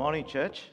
[0.00, 0.70] Morning, church.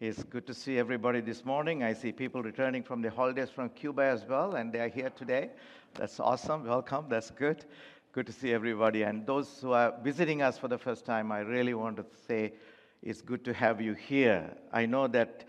[0.00, 1.82] It's good to see everybody this morning.
[1.82, 5.10] I see people returning from the holidays from Cuba as well, and they are here
[5.10, 5.50] today.
[5.92, 6.64] That's awesome.
[6.64, 7.04] Welcome.
[7.10, 7.66] That's good.
[8.12, 9.02] Good to see everybody.
[9.02, 12.54] And those who are visiting us for the first time, I really want to say
[13.02, 14.56] it's good to have you here.
[14.72, 15.44] I know that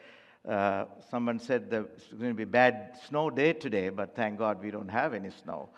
[0.45, 4.61] uh, someone said that it's going to be bad snow day today, but thank God
[4.61, 5.69] we don't have any snow.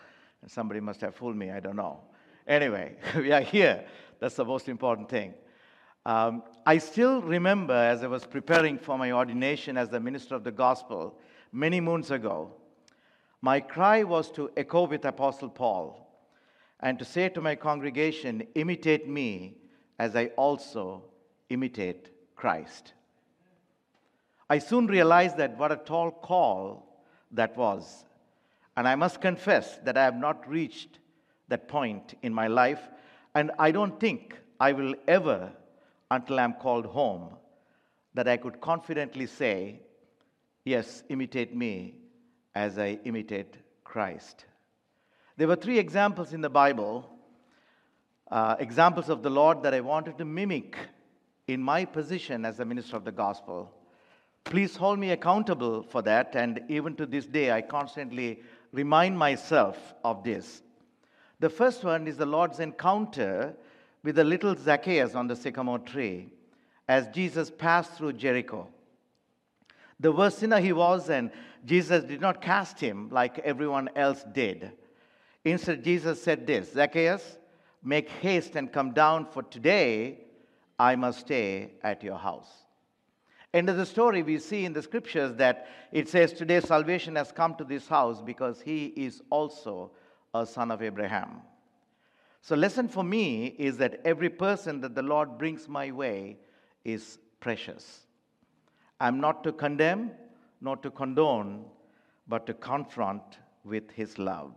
[0.42, 1.52] And somebody must have fooled me.
[1.52, 2.00] I don't know.
[2.48, 3.84] Anyway, we are here.
[4.18, 5.34] That's the most important thing.
[6.06, 10.44] Um, I still remember as I was preparing for my ordination as the minister of
[10.44, 11.18] the gospel
[11.50, 12.52] many moons ago,
[13.40, 16.04] my cry was to echo with Apostle Paul
[16.80, 19.56] and to say to my congregation, imitate me
[19.98, 21.04] as I also
[21.48, 22.92] imitate Christ.
[24.50, 27.02] I soon realized that what a tall call
[27.32, 28.04] that was.
[28.76, 30.98] And I must confess that I have not reached
[31.48, 32.80] that point in my life,
[33.34, 35.52] and I don't think I will ever
[36.14, 37.36] until I'm called home,
[38.14, 39.80] that I could confidently say,
[40.64, 41.96] Yes, imitate me
[42.54, 44.46] as I imitate Christ.
[45.36, 47.10] There were three examples in the Bible,
[48.30, 50.76] uh, examples of the Lord that I wanted to mimic
[51.48, 53.70] in my position as a minister of the gospel.
[54.44, 59.94] Please hold me accountable for that, and even to this day, I constantly remind myself
[60.02, 60.62] of this.
[61.40, 63.54] The first one is the Lord's encounter
[64.04, 66.28] with the little Zacchaeus on the sycamore tree
[66.86, 68.68] as Jesus passed through Jericho.
[69.98, 71.30] The worst sinner he was, and
[71.64, 74.72] Jesus did not cast him like everyone else did.
[75.44, 77.38] Instead, Jesus said this Zacchaeus,
[77.82, 80.18] make haste and come down, for today
[80.78, 82.50] I must stay at your house.
[83.54, 87.32] End of the story, we see in the scriptures that it says, Today salvation has
[87.32, 89.92] come to this house because he is also
[90.34, 91.40] a son of Abraham.
[92.44, 96.36] So, lesson for me is that every person that the Lord brings my way
[96.84, 98.00] is precious.
[99.00, 100.10] I'm not to condemn,
[100.60, 101.64] not to condone,
[102.28, 103.22] but to confront
[103.64, 104.52] with his love.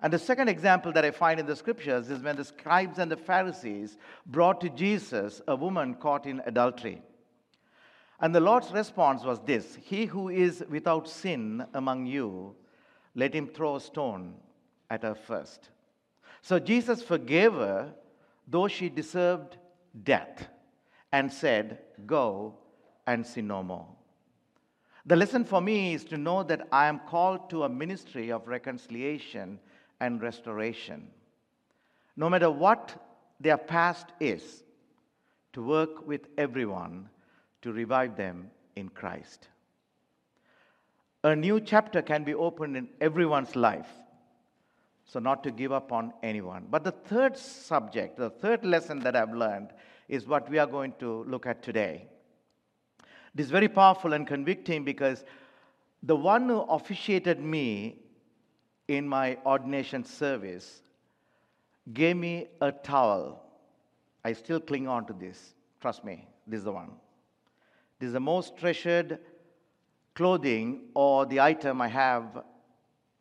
[0.00, 3.10] And the second example that I find in the scriptures is when the scribes and
[3.10, 7.02] the Pharisees brought to Jesus a woman caught in adultery.
[8.18, 12.56] And the Lord's response was this He who is without sin among you,
[13.14, 14.36] let him throw a stone
[14.88, 15.68] at her first.
[16.42, 17.92] So Jesus forgave her,
[18.46, 19.56] though she deserved
[20.04, 20.48] death,
[21.12, 22.54] and said, Go
[23.06, 23.86] and sin no more.
[25.06, 28.46] The lesson for me is to know that I am called to a ministry of
[28.46, 29.58] reconciliation
[30.00, 31.08] and restoration.
[32.16, 32.94] No matter what
[33.40, 34.64] their past is,
[35.52, 37.08] to work with everyone
[37.62, 39.48] to revive them in Christ.
[41.24, 43.88] A new chapter can be opened in everyone's life
[45.12, 46.68] so, not to give up on anyone.
[46.70, 49.70] But the third subject, the third lesson that I've learned
[50.06, 52.06] is what we are going to look at today.
[53.34, 55.24] It is very powerful and convicting because
[56.04, 57.98] the one who officiated me
[58.86, 60.80] in my ordination service
[61.92, 63.42] gave me a towel.
[64.24, 65.54] I still cling on to this.
[65.80, 66.92] Trust me, this is the one.
[67.98, 69.18] This is the most treasured
[70.14, 72.44] clothing or the item I have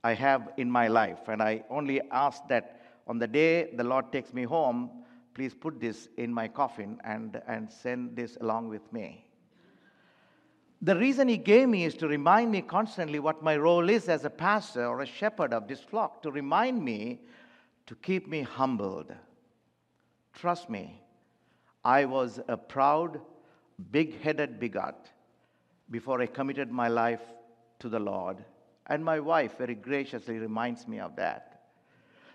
[0.04, 1.28] I have in my life.
[1.28, 4.90] And I only ask that on the day the Lord takes me home,
[5.34, 9.26] please put this in my coffin and, and send this along with me.
[10.82, 14.24] The reason he gave me is to remind me constantly what my role is as
[14.24, 17.20] a pastor or a shepherd of this flock, to remind me
[17.88, 19.14] to keep me humbled.
[20.34, 21.02] Trust me,
[21.84, 23.20] I was a proud,
[23.92, 24.96] big headed bigot
[25.92, 27.24] before I committed my life
[27.80, 28.38] to the Lord
[28.90, 31.62] and my wife very graciously reminds me of that.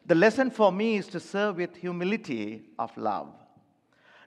[0.06, 3.32] The lesson for me is to serve with humility of love.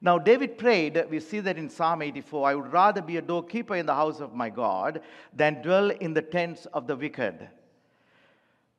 [0.02, 3.76] Now, David prayed, we see that in Psalm 84 I would rather be a doorkeeper
[3.76, 5.02] in the house of my God
[5.34, 7.50] than dwell in the tents of the wicked.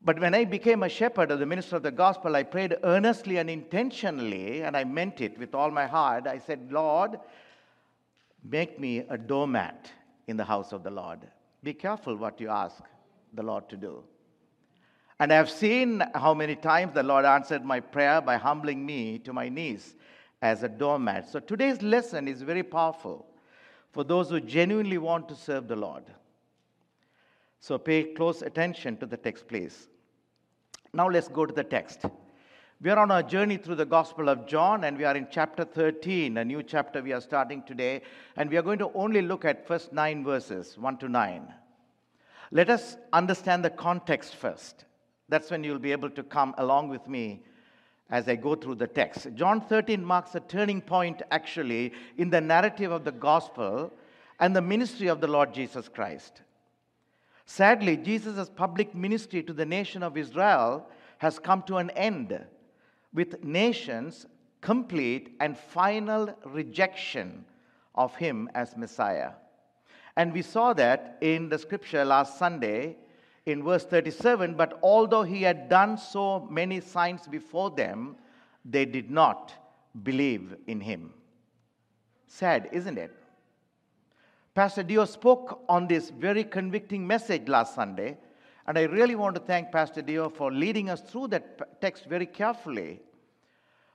[0.03, 3.39] But when I became a shepherd or the minister of the gospel, I prayed earnestly
[3.39, 6.29] and intentionally, and I meant it with all my heart.
[6.29, 7.19] I said, Lord,
[8.45, 9.91] make me a doormat
[10.29, 11.27] in the house of the Lord.
[11.65, 12.85] Be careful what you ask
[13.35, 14.03] the Lord to do.
[15.21, 19.33] And I've seen how many times the Lord answered my prayer by humbling me to
[19.33, 19.97] my knees
[20.43, 21.29] as a doormat.
[21.29, 23.27] So today's lesson is very powerful
[23.91, 26.05] for those who genuinely want to serve the Lord.
[27.61, 29.89] So pay close attention to the text, please.
[30.93, 32.05] Now let's go to the text.
[32.81, 35.65] We are on a journey through the Gospel of John, and we are in chapter
[35.65, 38.03] 13, a new chapter we are starting today,
[38.37, 41.53] and we are going to only look at first nine verses, 1 to 9.
[42.51, 44.85] Let us understand the context first.
[45.29, 47.43] That's when you'll be able to come along with me
[48.11, 49.29] as I go through the text.
[49.35, 53.93] John 13 marks a turning point, actually, in the narrative of the gospel
[54.41, 56.43] and the ministry of the Lord Jesus Christ.
[57.45, 60.87] Sadly, Jesus' public ministry to the nation of Israel
[61.19, 62.39] has come to an end
[63.13, 64.27] with nations'
[64.61, 67.45] complete and final rejection
[67.95, 69.33] of him as Messiah.
[70.19, 72.97] And we saw that in the scripture last Sunday
[73.47, 78.17] in verse 37 but although he had done so many signs before them,
[78.65, 79.55] they did not
[80.03, 81.15] believe in him.
[82.27, 83.15] Sad, isn't it?
[84.57, 88.19] Pastor Dio spoke on this very convicting message last Sunday,
[88.67, 92.27] and I really want to thank Pastor Dio for leading us through that text very
[92.27, 92.99] carefully.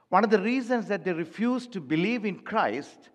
[0.07, 3.09] One of the reasons that they refused to believe in Christ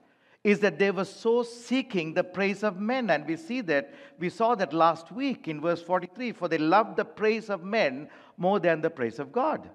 [0.44, 3.10] is that they were so seeking the praise of men.
[3.10, 6.96] And we see that, we saw that last week in verse 43 for they loved
[6.96, 9.68] the praise of men more than the praise of God.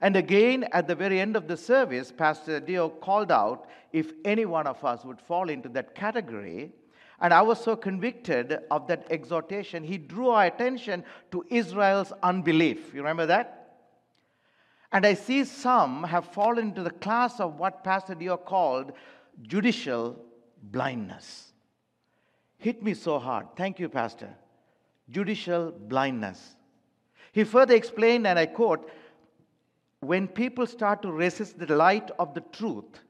[0.00, 4.44] And again, at the very end of the service, Pastor Dio called out if any
[4.44, 6.72] one of us would fall into that category.
[7.20, 12.92] And I was so convicted of that exhortation, he drew our attention to Israel's unbelief.
[12.92, 13.66] You remember that?
[14.92, 18.92] And I see some have fallen into the class of what Pastor Dio called
[19.42, 20.16] judicial
[20.62, 21.52] blindness.
[22.58, 23.46] Hit me so hard.
[23.56, 24.30] Thank you, Pastor.
[25.10, 26.56] Judicial blindness.
[27.32, 28.90] He further explained, and I quote,
[30.00, 33.00] when people start to resist the light of the truth,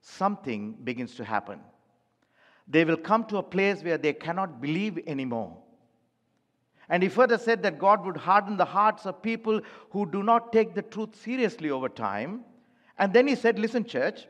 [0.00, 1.60] something begins to happen.
[2.68, 5.56] They will come to a place where they cannot believe anymore.
[6.88, 10.52] And he further said that God would harden the hearts of people who do not
[10.52, 12.44] take the truth seriously over time.
[12.98, 14.26] And then he said, Listen, church,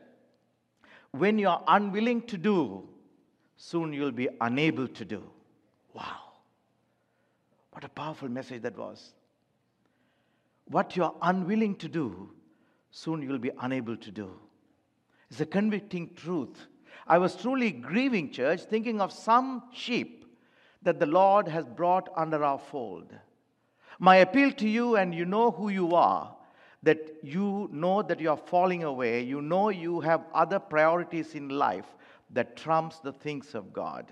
[1.19, 2.87] when you are unwilling to do,
[3.55, 5.23] soon you'll be unable to do.
[5.93, 6.19] Wow.
[7.71, 9.13] What a powerful message that was
[10.69, 12.29] what you are unwilling to do,
[12.91, 14.31] soon you'll be unable to do.
[15.29, 16.67] It's a convicting truth.
[17.05, 20.25] I was truly grieving, church, thinking of some sheep
[20.81, 23.13] that the Lord has brought under our fold.
[23.99, 26.35] My appeal to you, and you know who you are,
[26.87, 31.49] that you know that you are falling away, you know you have other priorities in
[31.49, 31.85] life
[32.31, 34.05] that trumps the things of God.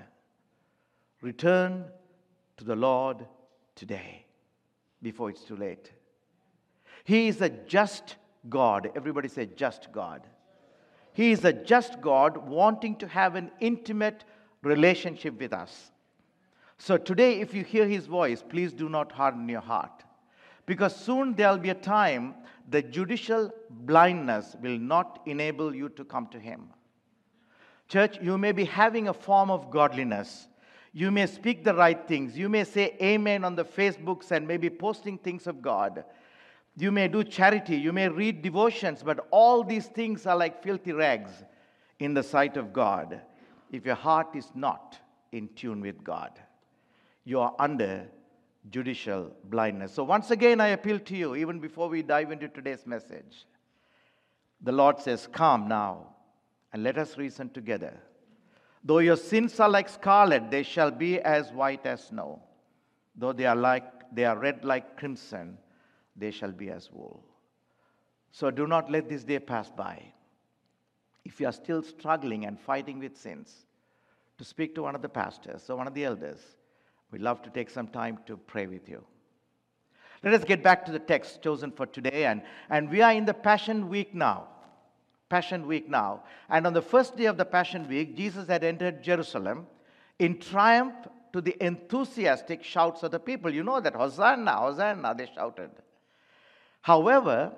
[1.22, 1.86] Return
[2.57, 3.25] to the Lord
[3.75, 4.25] today
[5.01, 5.94] before it's too late.
[7.06, 8.18] He is a just
[8.50, 8.92] God.
[8.94, 10.27] Everybody say, just God.
[11.13, 14.25] He is a just God wanting to have an intimate
[14.63, 15.92] relationship with us.
[16.77, 20.04] So today, if you hear his voice, please do not harden your heart.
[20.66, 22.33] Because soon there'll be a time
[22.69, 26.69] the judicial blindness will not enable you to come to him.
[27.88, 30.47] Church, you may be having a form of godliness.
[30.91, 32.38] You may speak the right things.
[32.38, 36.03] You may say amen on the Facebooks and maybe posting things of God.
[36.77, 40.91] You may do charity, you may read devotions, but all these things are like filthy
[40.91, 41.31] rags
[42.00, 43.22] in the sight of God
[43.72, 45.00] if your heart is not
[45.31, 46.31] in tune with God.
[47.24, 48.07] You are under
[48.69, 49.93] judicial blindness.
[49.93, 53.45] So, once again, I appeal to you, even before we dive into today's message.
[54.62, 56.07] The Lord says, Come now,
[56.74, 57.93] and let us reason together.
[58.84, 62.41] Though your sins are like scarlet, they shall be as white as snow.
[63.15, 65.57] Though they are like they are red like crimson,
[66.15, 67.24] they shall be as wool.
[68.31, 70.01] So do not let this day pass by.
[71.24, 73.65] If you are still struggling and fighting with sins,
[74.38, 76.41] to speak to one of the pastors or one of the elders,
[77.12, 79.03] we'd love to take some time to pray with you.
[80.24, 82.25] Let us get back to the text chosen for today.
[82.25, 84.47] And, and we are in the Passion Week now.
[85.29, 86.24] Passion Week now.
[86.50, 89.67] And on the first day of the Passion Week, Jesus had entered Jerusalem
[90.17, 90.95] in triumph
[91.33, 93.53] to the enthusiastic shouts of the people.
[93.53, 95.69] You know that Hosanna, Hosanna, they shouted.
[96.81, 97.51] However,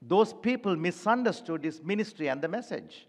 [0.00, 3.06] those people misunderstood his ministry and the message.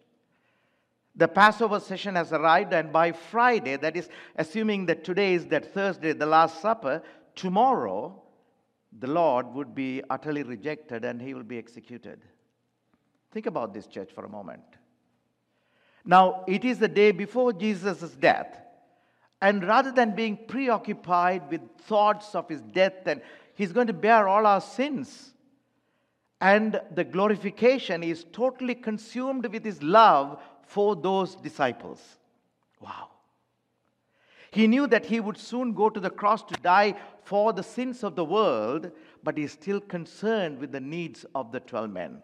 [1.17, 5.73] The Passover session has arrived, and by Friday, that is, assuming that today is that
[5.73, 7.01] Thursday, the Last Supper,
[7.35, 8.21] tomorrow,
[8.99, 12.23] the Lord would be utterly rejected and he will be executed.
[13.31, 14.63] Think about this, church, for a moment.
[16.05, 18.55] Now, it is the day before Jesus' death,
[19.41, 23.21] and rather than being preoccupied with thoughts of his death and
[23.55, 25.33] he's going to bear all our sins,
[26.39, 31.99] And the glorification is totally consumed with his love for those disciples.
[32.79, 33.09] Wow.
[34.51, 38.03] He knew that he would soon go to the cross to die for the sins
[38.03, 38.91] of the world,
[39.23, 42.21] but he's still concerned with the needs of the 12 men.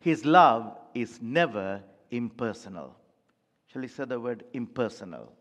[0.00, 2.96] His love is never impersonal.
[3.66, 5.32] Shall we say the word impersonal?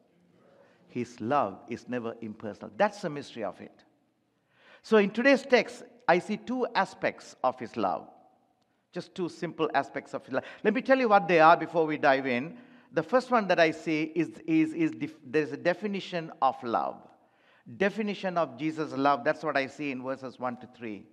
[0.90, 2.72] His love is never impersonal.
[2.76, 3.84] That's the mystery of it.
[4.82, 8.08] So in today's text, I see two aspects of his love.
[8.98, 10.44] Just two simple aspects of love.
[10.64, 12.58] Let me tell you what they are before we dive in.
[12.94, 16.96] The first one that I see is, is, is def- there's a definition of love.
[17.78, 19.24] Definition of Jesus' love.
[19.24, 21.06] That's what I see in verses 1 to 3.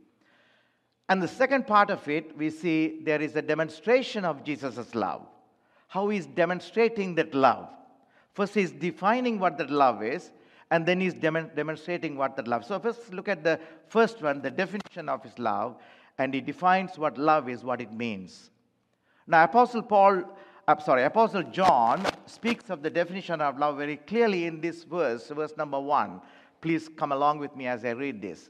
[1.10, 5.26] And the second part of it, we see there is a demonstration of Jesus' love.
[5.88, 7.68] How he's demonstrating that love.
[8.32, 10.30] First, he's defining what that love is,
[10.70, 12.64] and then he's dem- demonstrating what that love.
[12.64, 15.76] So first, look at the first one, the definition of his love,
[16.18, 18.50] and he defines what love is, what it means.
[19.26, 20.22] Now, Apostle Paul,
[20.68, 25.28] I'm sorry, Apostle John speaks of the definition of love very clearly in this verse,
[25.28, 26.20] verse number one.
[26.60, 28.48] Please come along with me as I read this.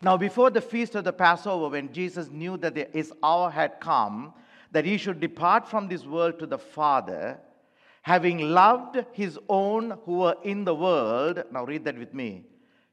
[0.00, 4.32] Now, before the feast of the Passover, when Jesus knew that his hour had come,
[4.70, 7.38] that he should depart from this world to the Father,
[8.02, 12.44] having loved his own who were in the world, now read that with me,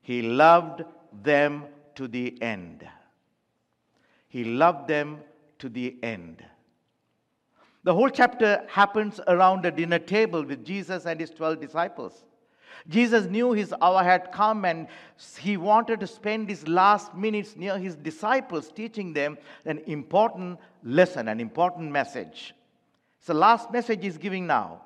[0.02, 0.84] he loved
[1.24, 2.88] them to the end.
[4.36, 5.22] He loved them
[5.60, 6.44] to the end.
[7.86, 12.26] The whole chapter happens around a dinner table with Jesus and his 12 disciples.
[12.90, 14.90] Jesus knew his hour had come and
[15.40, 21.30] he wanted to spend his last minutes near his disciples, teaching them an important lesson,
[21.30, 22.54] an important message.
[23.20, 24.82] It's the last message he's giving now.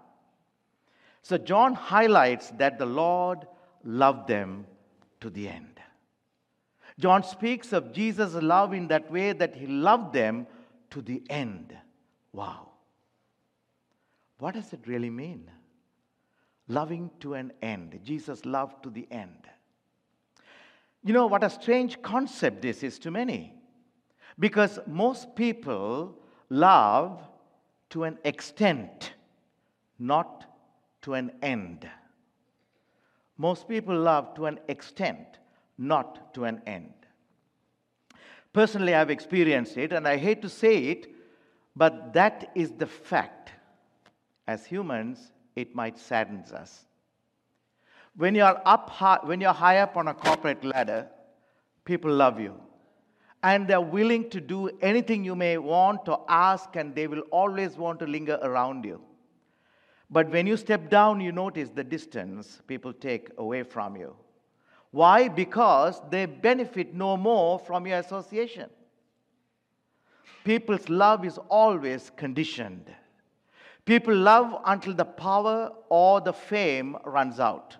[1.23, 3.47] So, John highlights that the Lord
[3.83, 4.67] loved them
[5.21, 5.78] to the end.
[6.99, 10.45] John speaks of Jesus' love in that way that he loved them
[10.91, 11.75] to the end.
[12.33, 12.67] Wow.
[14.37, 15.49] What does it really mean?
[16.67, 17.99] Loving to an end.
[18.03, 19.47] Jesus loved to the end.
[21.03, 23.53] You know what a strange concept this is to many.
[24.37, 26.17] Because most people
[26.49, 27.21] love
[27.91, 29.13] to an extent,
[29.97, 30.45] not
[31.01, 31.89] to an end.
[33.37, 35.39] Most people love to an extent,
[35.79, 36.93] not to an end.
[38.51, 41.07] Personally, I've experienced it, and I hate to say it,
[41.75, 43.51] but that is the fact.
[44.47, 46.85] As humans, it might sadden us.
[48.15, 51.07] When you're up high, when you're high up on a corporate ladder,
[51.85, 52.55] people love you.
[53.41, 57.77] And they're willing to do anything you may want or ask, and they will always
[57.77, 58.99] want to linger around you.
[60.09, 64.15] But when you step down, you notice the distance people take away from you.
[64.91, 65.27] Why?
[65.27, 68.69] Because they benefit no more from your association.
[70.43, 72.93] People's love is always conditioned.
[73.85, 77.75] People love until the power or the fame runs out.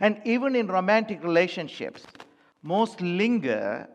[0.00, 2.04] And even in romantic relationships,
[2.62, 3.88] most linger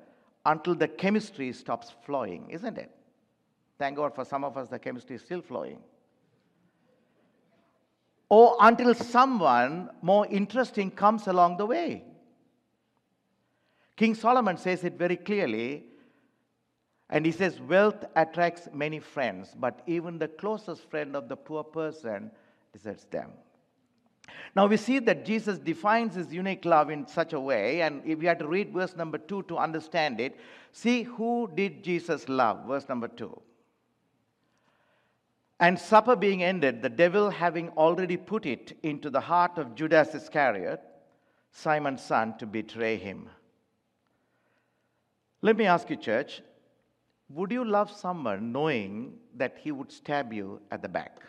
[0.45, 2.91] until the chemistry stops flowing, isn't it?
[3.79, 5.79] Thank God for some of us, the chemistry is still flowing
[8.33, 12.03] or until someone more interesting comes along the way.
[13.95, 15.83] King Solomon says it very clearly,
[17.11, 21.63] and he says, Wealth attracts many friends, but even the closest friend of the poor
[21.63, 22.31] person
[22.71, 23.29] deserts them.
[24.55, 28.17] Now we see that Jesus defines his unique love in such a way, and if
[28.17, 30.39] we had to read verse number two to understand it,
[30.71, 32.65] see who did Jesus love?
[32.65, 33.39] Verse number two.
[35.63, 40.13] And supper being ended, the devil having already put it into the heart of Judas
[40.13, 40.81] Iscariot,
[41.51, 43.29] Simon's son, to betray him.
[45.41, 46.41] Let me ask you, church,
[47.29, 51.21] would you love someone knowing that he would stab you at the back?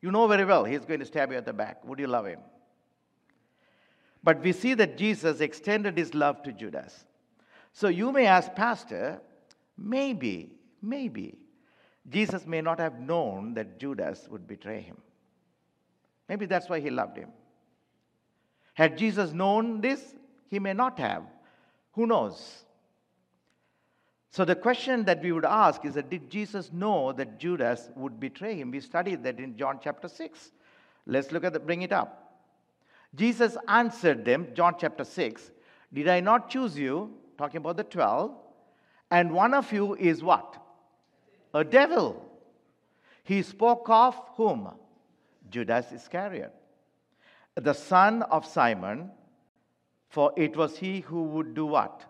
[0.00, 1.84] You know very well he's going to stab you at the back.
[1.84, 2.38] Would you love him?
[4.22, 7.06] But we see that Jesus extended his love to Judas.
[7.72, 9.20] So you may ask, Pastor,
[9.76, 11.41] maybe, maybe
[12.08, 14.96] Jesus may not have known that Judas would betray him.
[16.28, 17.28] Maybe that's why he loved him.
[18.74, 20.14] Had Jesus known this,
[20.48, 21.24] he may not have.
[21.92, 22.64] Who knows?
[24.30, 28.18] So the question that we would ask is that did Jesus know that Judas would
[28.18, 28.70] betray him?
[28.70, 30.52] We studied that in John chapter 6.
[31.06, 32.40] Let's look at the bring it up.
[33.14, 35.50] Jesus answered them, John chapter 6,
[35.92, 37.12] Did I not choose you?
[37.36, 38.32] Talking about the 12.
[39.10, 40.61] And one of you is what?
[41.54, 42.24] A devil.
[43.24, 44.68] He spoke of whom?
[45.50, 46.54] Judas Iscariot,
[47.54, 49.10] the son of Simon,
[50.08, 52.06] for it was he who would do what?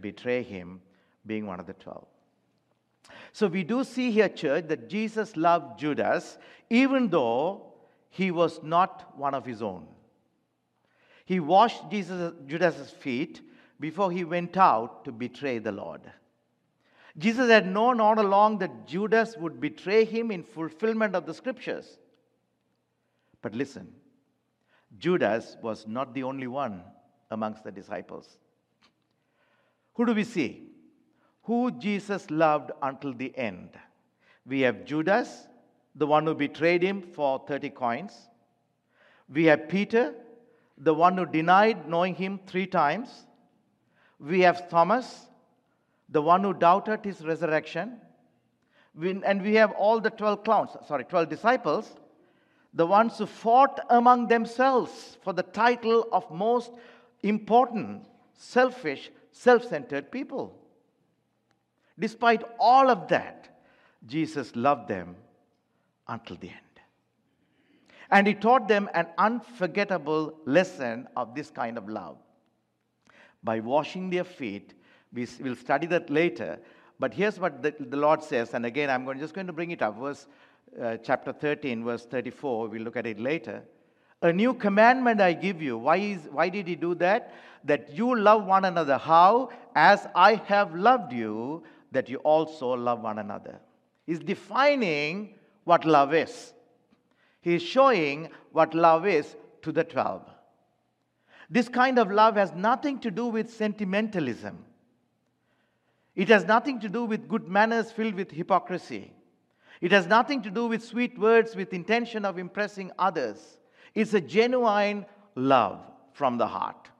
[0.00, 0.80] betray him,
[1.26, 2.06] being one of the twelve.
[3.32, 6.38] So we do see here, church, that Jesus loved Judas
[6.70, 7.72] even though
[8.10, 9.86] he was not one of his own.
[11.24, 13.40] He washed Jesus, Judas's feet
[13.80, 16.00] before he went out to betray the Lord.
[17.18, 21.98] Jesus had known all along that Judas would betray him in fulfillment of the scriptures.
[23.42, 23.92] But listen,
[24.98, 26.82] Judas was not the only one
[27.30, 28.38] amongst the disciples.
[29.94, 30.68] Who do we see?
[31.44, 33.70] Who Jesus loved until the end.
[34.46, 35.48] We have Judas,
[35.94, 38.16] the one who betrayed him for 30 coins.
[39.28, 40.14] We have Peter,
[40.78, 43.26] the one who denied knowing him three times.
[44.18, 45.26] We have Thomas,
[46.12, 47.98] the one who doubted his resurrection.
[48.94, 51.90] We, and we have all the 12 clowns, sorry, 12 disciples,
[52.74, 56.70] the ones who fought among themselves for the title of most
[57.22, 58.04] important,
[58.34, 60.54] selfish, self centered people.
[61.98, 63.48] Despite all of that,
[64.06, 65.16] Jesus loved them
[66.08, 66.58] until the end.
[68.10, 72.18] And he taught them an unforgettable lesson of this kind of love.
[73.42, 74.74] By washing their feet,
[75.12, 76.58] we will study that later.
[76.98, 79.70] But here's what the, the Lord says, and again, I'm going, just going to bring
[79.70, 79.98] it up.
[79.98, 80.26] Verse
[80.80, 82.68] uh, chapter 13, verse 34.
[82.68, 83.62] We'll look at it later.
[84.22, 85.76] A new commandment I give you.
[85.76, 87.34] Why, is, why did he do that?
[87.64, 88.98] That you love one another.
[88.98, 89.50] How?
[89.74, 93.58] As I have loved you, that you also love one another.
[94.06, 96.54] He's defining what love is.
[97.40, 100.22] He's showing what love is to the 12.
[101.50, 104.64] This kind of love has nothing to do with sentimentalism.
[106.14, 109.12] It has nothing to do with good manners filled with hypocrisy.
[109.80, 113.58] It has nothing to do with sweet words with intention of impressing others.
[113.94, 115.80] It's a genuine love
[116.12, 116.90] from the heart.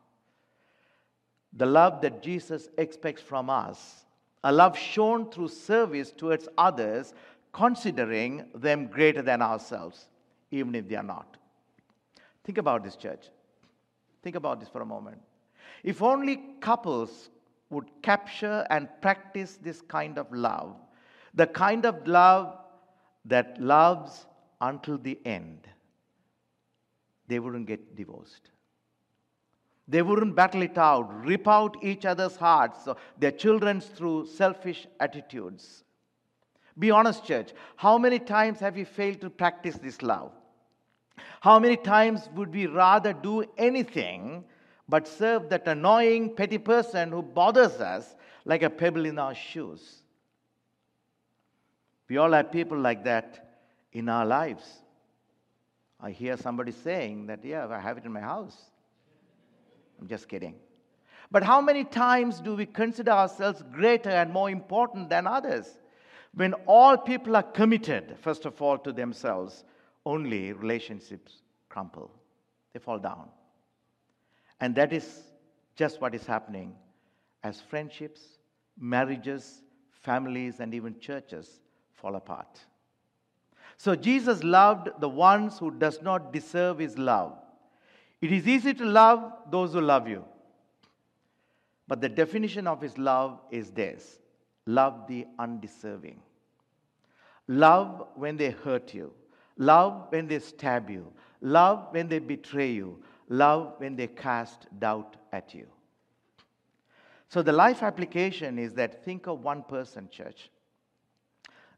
[1.52, 4.06] The love that Jesus expects from us,
[4.42, 7.12] a love shown through service towards others,
[7.52, 10.08] considering them greater than ourselves,
[10.50, 11.36] even if they are not.
[12.44, 13.26] Think about this, church.
[14.22, 15.18] Think about this for a moment.
[15.84, 17.28] If only couples
[17.72, 20.76] would capture and practice this kind of love,
[21.34, 22.58] the kind of love
[23.24, 24.26] that loves
[24.60, 25.66] until the end,
[27.28, 28.50] they wouldn't get divorced.
[29.88, 34.86] They wouldn't battle it out, rip out each other's hearts, uh, their children's through selfish
[35.00, 35.84] attitudes.
[36.78, 37.52] Be honest, church.
[37.76, 40.32] How many times have we failed to practice this love?
[41.40, 44.44] How many times would we rather do anything
[44.88, 48.14] but serve that annoying, petty person who bothers us
[48.44, 50.02] like a pebble in our shoes?
[52.08, 53.58] We all have people like that
[53.92, 54.64] in our lives.
[56.00, 58.56] I hear somebody saying that, yeah, I have it in my house.
[60.00, 60.56] I'm just kidding.
[61.30, 65.78] But how many times do we consider ourselves greater and more important than others?
[66.34, 69.64] When all people are committed, first of all, to themselves,
[70.04, 72.10] only relationships crumple,
[72.72, 73.28] they fall down.
[74.62, 75.24] And that is
[75.74, 76.76] just what is happening
[77.42, 78.20] as friendships,
[78.78, 81.58] marriages, families, and even churches
[81.92, 82.60] fall apart.
[83.76, 87.36] So Jesus loved the ones who does not deserve his love.
[88.20, 90.24] It is easy to love those who love you.
[91.88, 94.20] But the definition of his love is this
[94.66, 96.20] love the undeserving.
[97.48, 99.12] Love when they hurt you.
[99.58, 101.12] Love when they stab you.
[101.40, 103.02] Love when they betray you.
[103.28, 105.66] Love when they cast doubt at you.
[107.28, 110.50] So the life application is that think of one person, church,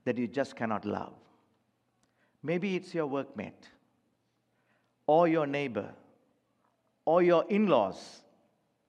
[0.04, 1.14] that you just cannot love.
[2.42, 3.68] Maybe it's your workmate,
[5.06, 5.94] or your neighbor,
[7.04, 8.22] or your in laws,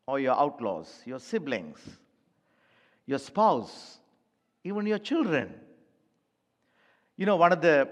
[0.07, 1.79] or your outlaws, your siblings,
[3.05, 3.99] your spouse,
[4.63, 5.53] even your children.
[7.15, 7.89] You know, one of the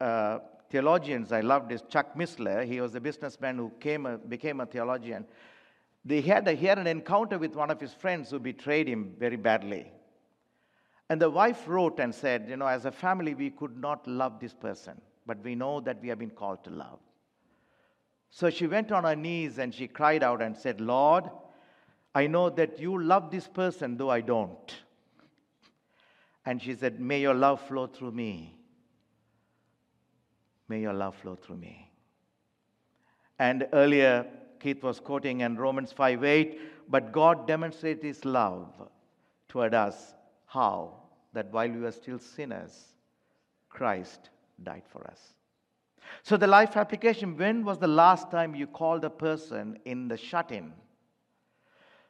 [0.00, 2.64] uh, theologians I loved is Chuck Missler.
[2.64, 5.26] He was a businessman who came a, became a theologian.
[6.04, 9.14] They had a, he had an encounter with one of his friends who betrayed him
[9.18, 9.92] very badly.
[11.10, 14.38] And the wife wrote and said, You know, as a family, we could not love
[14.38, 17.00] this person, but we know that we have been called to love.
[18.30, 21.24] So she went on her knees and she cried out and said, Lord,
[22.14, 24.76] I know that you love this person, though I don't.
[26.46, 28.59] And she said, May your love flow through me.
[30.70, 31.90] May your love flow through me.
[33.40, 34.26] And earlier,
[34.60, 38.68] Keith was quoting in Romans 5 8, but God demonstrated his love
[39.48, 40.14] toward us.
[40.46, 40.94] How?
[41.32, 42.94] That while we were still sinners,
[43.68, 44.30] Christ
[44.62, 45.34] died for us.
[46.22, 50.16] So, the life application when was the last time you called a person in the
[50.16, 50.72] shut in?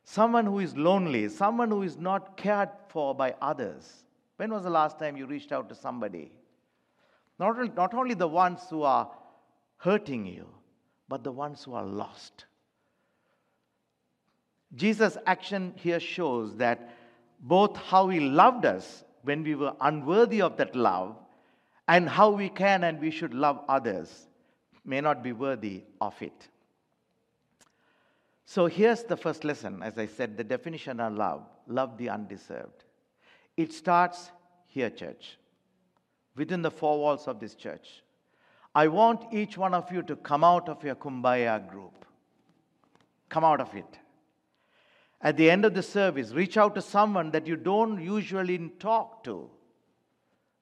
[0.04, 4.04] someone who is lonely, someone who is not cared for by others.
[4.36, 6.32] When was the last time you reached out to somebody?
[7.40, 9.10] Not, only- not only the ones who are
[9.78, 10.46] hurting you,
[11.08, 12.44] but the ones who are lost.
[14.74, 16.90] Jesus' action here shows that
[17.40, 21.16] both how he loved us when we were unworthy of that love
[21.88, 24.28] and how we can and we should love others
[24.84, 26.48] may not be worthy of it.
[28.44, 32.84] So here's the first lesson, as I said, the definition of love love the undeserved.
[33.56, 34.30] It starts
[34.66, 35.38] here, church,
[36.36, 38.02] within the four walls of this church.
[38.74, 42.04] I want each one of you to come out of your kumbaya group.
[43.28, 43.98] Come out of it.
[45.20, 49.22] At the end of the service, reach out to someone that you don't usually talk
[49.24, 49.50] to.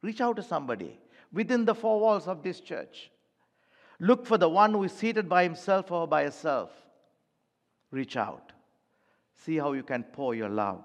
[0.03, 0.99] Reach out to somebody
[1.33, 3.11] within the four walls of this church.
[4.01, 6.71] Look for the one who is seated by himself or by herself.
[7.91, 8.53] Reach out.
[9.35, 10.83] See how you can pour your love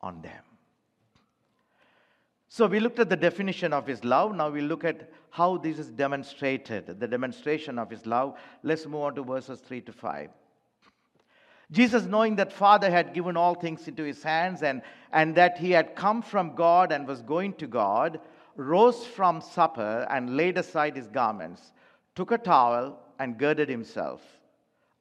[0.00, 0.42] on them.
[2.54, 4.34] So we looked at the definition of his love.
[4.34, 8.36] Now we look at how this is demonstrated, the demonstration of his love.
[8.62, 10.28] Let's move on to verses 3 to 5.
[11.70, 14.82] Jesus, knowing that Father had given all things into his hands and,
[15.14, 18.20] and that he had come from God and was going to God,
[18.56, 21.72] rose from supper and laid aside his garments,
[22.14, 24.20] took a towel and girded himself.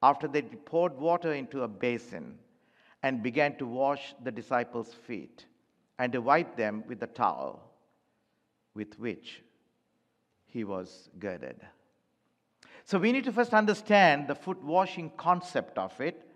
[0.01, 2.35] After they poured water into a basin
[3.03, 5.47] and began to wash the disciples' feet
[6.01, 7.61] and to wipe them with the towel
[8.73, 9.43] with which
[10.47, 11.61] he was girded.
[12.85, 16.27] So we need to first understand the foot washing concept of it.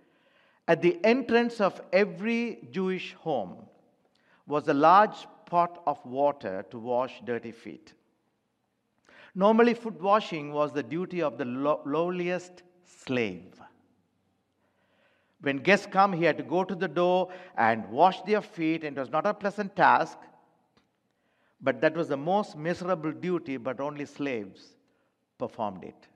[0.67, 3.65] At the entrance of every Jewish home
[4.45, 7.95] was a large pot of water to wash dirty feet.
[9.34, 13.60] Normally, foot washing was the duty of the lo- lowliest slave.
[15.45, 18.97] When guests come, he had to go to the door and wash their feet, and
[18.97, 20.17] it was not a pleasant task,
[21.62, 24.75] but that was the most miserable duty, but only slaves
[25.38, 26.08] performed it.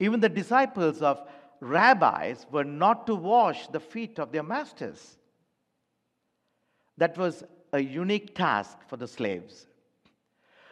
[0.00, 1.22] Even the disciples of
[1.60, 5.16] rabbis were not to wash the feet of their masters.
[6.96, 9.68] That was a unique task for the slaves.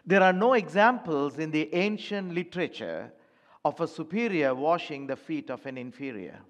[0.05, 3.13] There are no examples in the ancient literature
[3.65, 6.41] of a superior washing the feet of an inferior.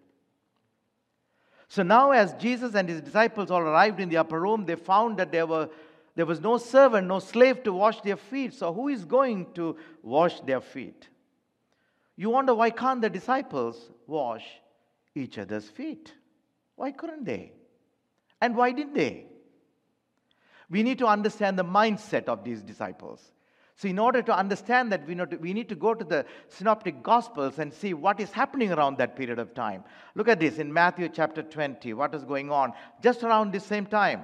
[1.69, 5.19] So now, as Jesus and his disciples all arrived in the upper room, they found
[5.19, 5.69] that there, were,
[6.15, 8.55] there was no servant, no slave to wash their feet.
[8.55, 11.09] So, who is going to wash their feet?
[12.17, 14.45] You wonder why can't the disciples wash
[15.15, 16.15] each other's feet?
[16.77, 17.53] Why couldn't they?
[18.41, 19.27] And why didn't they?
[20.71, 23.33] We need to understand the mindset of these disciples.
[23.79, 26.25] So, in order to understand that, we need to, we need to go to the
[26.49, 29.85] Synoptic Gospels and see what is happening around that period of time.
[30.15, 33.85] Look at this in Matthew chapter 20, what is going on just around this same
[33.85, 34.23] time.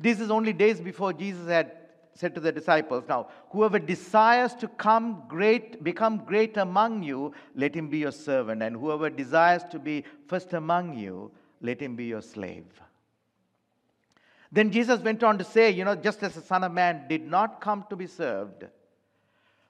[0.00, 1.72] This is only days before Jesus had
[2.14, 7.72] said to the disciples, Now, whoever desires to come great, become great among you, let
[7.72, 8.64] him be your servant.
[8.64, 12.66] And whoever desires to be first among you, let him be your slave.
[14.50, 17.26] Then Jesus went on to say, You know, just as the Son of Man did
[17.26, 18.64] not come to be served,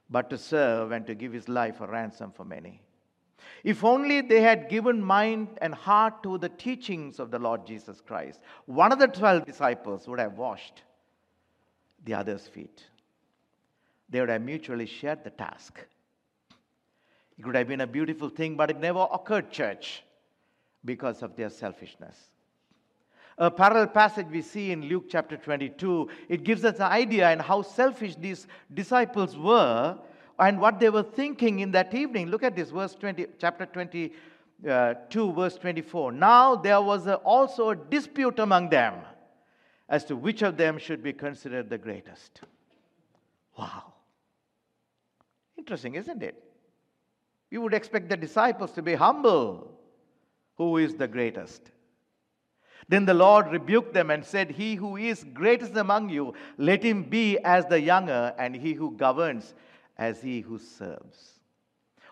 [0.08, 2.80] but to serve and to give his life a ransom for many.
[3.64, 8.00] If only they had given mind and heart to the teachings of the Lord Jesus
[8.00, 10.82] Christ, one of the 12 disciples would have washed
[12.04, 12.84] the other's feet.
[14.08, 15.84] They would have mutually shared the task.
[17.36, 20.02] It could have been a beautiful thing, but it never occurred, church,
[20.84, 22.16] because of their selfishness.
[23.38, 27.40] A parallel passage we see in Luke chapter 22, it gives us an idea and
[27.40, 29.96] how selfish these disciples were
[30.40, 32.28] and what they were thinking in that evening.
[32.30, 34.10] Look at this, verse 20, chapter 22,
[34.68, 36.10] uh, verse 24.
[36.12, 38.94] Now there was also a dispute among them
[39.88, 42.40] as to which of them should be considered the greatest.
[43.56, 43.94] Wow.
[45.56, 46.42] Interesting, isn't it?
[47.50, 49.70] You would expect the disciples to be humble.
[50.56, 51.70] Who is the greatest?
[52.88, 57.02] Then the Lord rebuked them and said, He who is greatest among you, let him
[57.02, 59.54] be as the younger, and he who governs
[59.98, 61.38] as he who serves.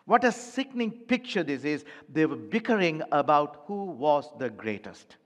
[0.04, 1.84] What a sickening picture this is.
[2.12, 5.16] They were bickering about who was the greatest.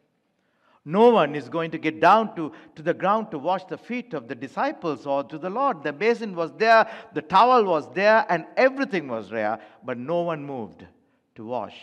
[0.85, 4.15] No one is going to get down to, to the ground to wash the feet
[4.15, 5.83] of the disciples or to the Lord.
[5.83, 10.45] The basin was there, the towel was there, and everything was there, but no one
[10.45, 10.87] moved
[11.35, 11.77] to wash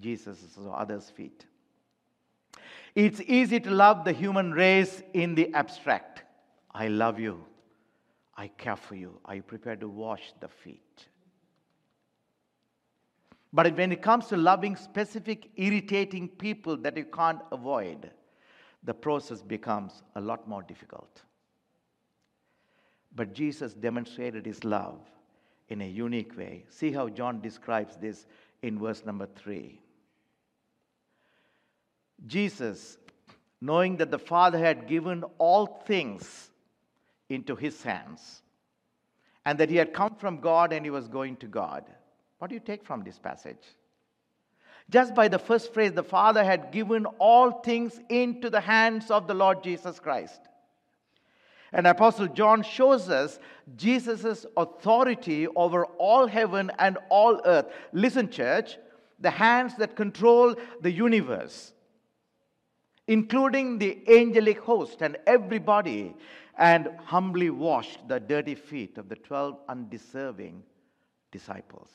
[0.00, 1.46] Jesus' or others' feet.
[2.98, 6.24] It's easy to love the human race in the abstract.
[6.74, 7.44] I love you.
[8.36, 9.20] I care for you.
[9.24, 11.06] Are you prepared to wash the feet?
[13.52, 18.10] But when it comes to loving specific irritating people that you can't avoid,
[18.82, 21.22] the process becomes a lot more difficult.
[23.14, 24.98] But Jesus demonstrated his love
[25.68, 26.64] in a unique way.
[26.68, 28.26] See how John describes this
[28.62, 29.82] in verse number three.
[32.26, 32.98] Jesus,
[33.60, 36.50] knowing that the Father had given all things
[37.28, 38.42] into his hands,
[39.44, 41.84] and that he had come from God and he was going to God.
[42.38, 43.62] What do you take from this passage?
[44.90, 49.26] Just by the first phrase, the Father had given all things into the hands of
[49.26, 50.40] the Lord Jesus Christ.
[51.72, 53.38] And Apostle John shows us
[53.76, 57.66] Jesus' authority over all heaven and all earth.
[57.92, 58.78] Listen, church,
[59.20, 61.74] the hands that control the universe,
[63.08, 66.14] including the angelic host and everybody,
[66.58, 70.62] and humbly washed the dirty feet of the 12 undeserving
[71.30, 71.88] disciples.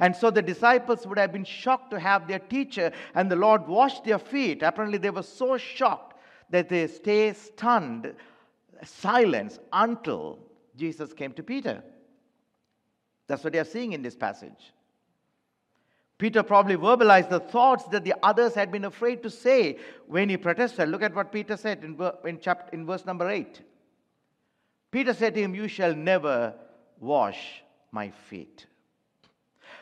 [0.00, 3.66] And so the disciples would have been shocked to have their teacher and the Lord
[3.68, 4.62] wash their feet.
[4.62, 6.18] Apparently, they were so shocked
[6.50, 8.14] that they stay stunned,
[8.84, 10.40] silence until
[10.76, 11.82] Jesus came to Peter.
[13.28, 14.72] That's what they are seeing in this passage.
[16.18, 20.36] Peter probably verbalized the thoughts that the others had been afraid to say when he
[20.36, 20.88] protested.
[20.88, 23.60] Look at what Peter said in, in, chapter, in verse number 8.
[24.92, 26.54] Peter said to him, You shall never
[27.00, 28.66] wash my feet.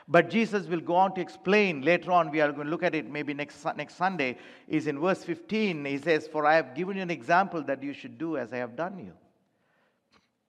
[0.08, 2.94] But Jesus will go on to explain later on, we are going to look at
[2.94, 5.84] it maybe next, next Sunday, is in verse 15.
[5.84, 8.56] He says, For I have given you an example that you should do as I
[8.56, 9.12] have done you.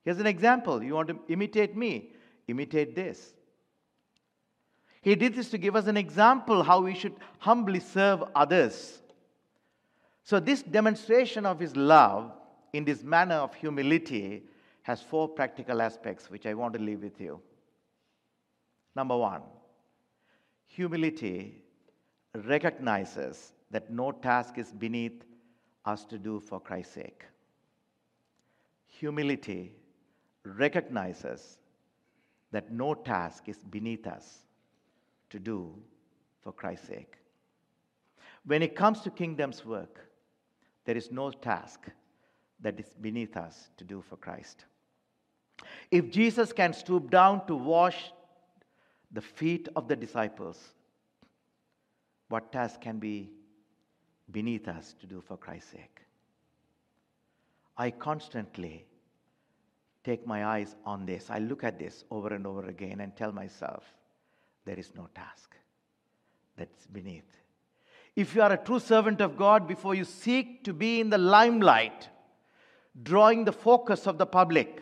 [0.04, 0.82] Here's an example.
[0.82, 2.12] You want to imitate me?
[2.48, 3.34] Imitate this.
[5.04, 9.02] He did this to give us an example how we should humbly serve others.
[10.24, 12.32] So, this demonstration of his love
[12.72, 14.44] in this manner of humility
[14.84, 17.42] has four practical aspects which I want to leave with you.
[18.96, 19.42] Number one,
[20.68, 21.64] humility
[22.34, 25.26] recognizes that no task is beneath
[25.84, 27.26] us to do for Christ's sake.
[28.88, 29.76] Humility
[30.46, 31.58] recognizes
[32.52, 34.44] that no task is beneath us
[35.34, 35.74] to do
[36.44, 37.16] for Christ's sake.
[38.46, 40.00] When it comes to kingdom's work,
[40.86, 41.88] there is no task
[42.60, 44.66] that is beneath us to do for Christ.
[45.90, 48.12] If Jesus can stoop down to wash
[49.12, 50.60] the feet of the disciples,
[52.30, 53.32] what task can be
[54.32, 56.02] beneath us to do for Christ's sake?
[57.76, 58.86] I constantly
[60.04, 61.32] take my eyes on this.
[61.32, 63.84] I look at this over and over again and tell myself,
[64.66, 65.56] there is no task
[66.56, 67.38] that's beneath.
[68.16, 71.18] If you are a true servant of God, before you seek to be in the
[71.18, 72.10] limelight,
[73.02, 74.82] drawing the focus of the public,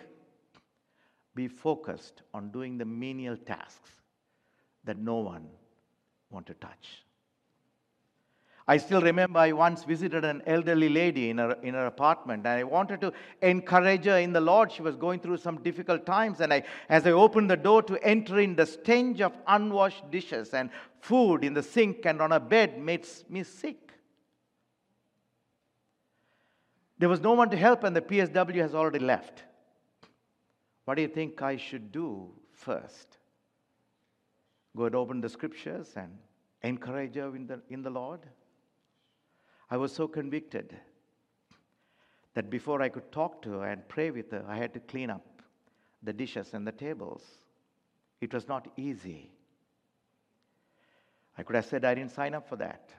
[1.34, 3.90] be focused on doing the menial tasks
[4.84, 5.48] that no one
[6.30, 7.04] want to touch.
[8.68, 12.60] I still remember I once visited an elderly lady in her, in her apartment, and
[12.60, 14.72] I wanted to encourage her in the Lord.
[14.72, 18.02] She was going through some difficult times, and I, as I opened the door to
[18.04, 20.70] enter in, the stench of unwashed dishes and
[21.00, 23.92] food in the sink and on her bed made me sick.
[27.00, 29.44] There was no one to help, and the PSW has already left.
[30.86, 33.18] What do you think I should do first?
[34.78, 36.18] Go and open the scriptures and
[36.62, 38.22] encourage her in the, in the Lord?
[39.72, 40.76] I was so convicted
[42.34, 45.10] that before I could talk to her and pray with her, I had to clean
[45.10, 45.42] up
[46.04, 47.24] the dishes and the tables.
[48.20, 49.32] It was not easy.
[51.38, 52.90] I could have said I didn't sign up for that.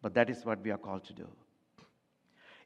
[0.00, 1.28] But that is what we are called to do.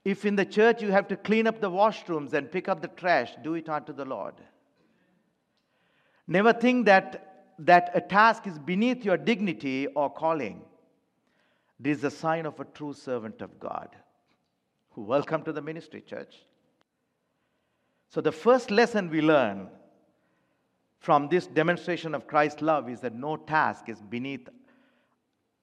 [0.04, 2.88] If in the church you have to clean up the washrooms and pick up the
[2.88, 4.34] trash, do it unto the Lord.
[6.28, 10.62] Never think that, that a task is beneath your dignity or calling.
[11.80, 13.94] This is a sign of a true servant of God.
[14.96, 16.34] Welcome to the ministry, church.
[18.08, 19.68] So, the first lesson we learn
[20.98, 24.48] from this demonstration of Christ's love is that no task is beneath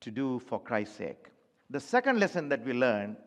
[0.02, 1.26] to do for Christ's sake.
[1.70, 3.18] The second lesson that we learn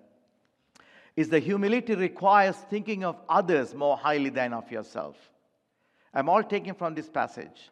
[1.15, 5.17] is that humility requires thinking of others more highly than of yourself.
[6.15, 7.71] I'm all taking from this passage.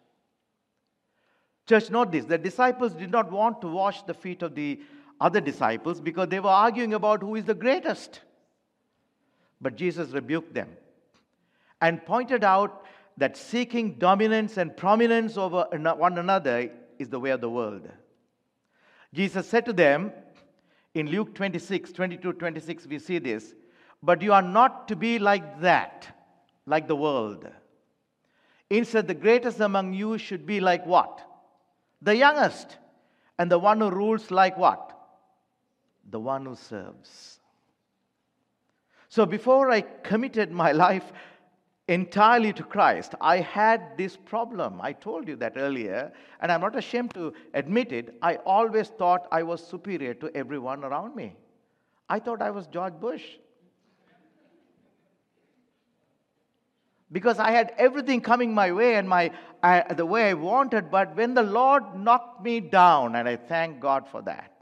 [1.67, 4.81] Church, note this the disciples did not want to wash the feet of the
[5.21, 8.21] other disciples because they were arguing about who is the greatest.
[9.61, 10.69] But Jesus rebuked them
[11.81, 12.85] and pointed out
[13.17, 17.89] that seeking dominance and prominence over one another is the way of the world.
[19.15, 20.13] Jesus said to them
[20.95, 23.55] in Luke 26, 22, 26, we see this,
[24.03, 26.07] but you are not to be like that,
[26.67, 27.47] like the world.
[28.69, 31.21] Instead, the greatest among you should be like what?
[32.03, 32.77] The youngest.
[33.39, 34.96] And the one who rules like what?
[36.11, 37.41] The one who serves.
[39.09, 41.13] So before I committed my life
[41.89, 44.81] entirely to Christ, I had this problem.
[44.81, 48.15] I told you that earlier, and I'm not ashamed to admit it.
[48.23, 51.37] I always thought I was superior to everyone around me.
[52.09, 53.25] I thought I was George Bush.
[57.13, 59.31] Because I had everything coming my way and my,
[59.63, 63.79] uh, the way I wanted, but when the Lord knocked me down, and I thank
[63.79, 64.56] God for that,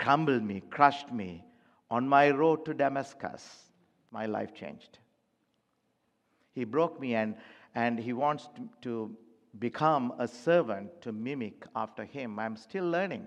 [0.00, 1.44] crumbled me, crushed me
[1.90, 3.44] on my road to Damascus,
[4.10, 4.98] my life changed.
[6.54, 7.36] He broke me, and,
[7.74, 9.16] and He wants to, to
[9.58, 12.38] become a servant to mimic after Him.
[12.38, 13.26] I'm still learning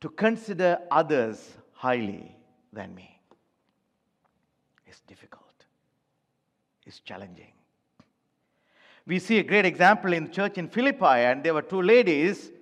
[0.00, 2.36] to consider others highly
[2.72, 3.20] than me.
[4.86, 5.66] It's difficult,
[6.86, 7.52] it's challenging.
[9.06, 12.52] We see a great example in the church in Philippi, and there were two ladies